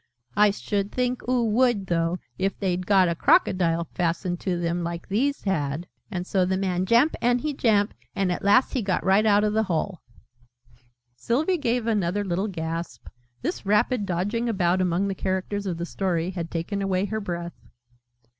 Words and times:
"I 0.35 0.49
should 0.49 0.91
think 0.91 1.21
oo 1.29 1.43
would, 1.45 1.85
though, 1.85 2.17
if 2.39 2.57
they'd 2.57 2.87
got 2.87 3.07
a 3.07 3.13
Crocodile 3.13 3.87
fastened 3.93 4.39
to 4.39 4.59
them, 4.59 4.83
like 4.83 5.07
these 5.09 5.43
had! 5.43 5.85
And 6.09 6.25
so 6.25 6.43
the 6.43 6.57
Man 6.57 6.87
jamp, 6.87 7.15
and 7.21 7.41
he 7.41 7.53
jamp, 7.53 7.93
and 8.15 8.31
at 8.31 8.43
last 8.43 8.73
he 8.73 8.81
got 8.81 9.05
right 9.05 9.27
out 9.27 9.43
of 9.43 9.53
the 9.53 9.61
hole." 9.69 10.01
Sylvie 11.13 11.59
gave 11.59 11.85
another 11.85 12.23
little 12.25 12.47
gasp: 12.47 13.09
this 13.43 13.63
rapid 13.63 14.07
dodging 14.07 14.49
about 14.49 14.81
among 14.81 15.07
the 15.07 15.13
characters 15.13 15.67
of 15.67 15.77
the 15.77 15.85
Story 15.85 16.31
had 16.31 16.49
taken 16.49 16.81
away 16.81 17.05
her 17.05 17.19
breath. 17.19 17.67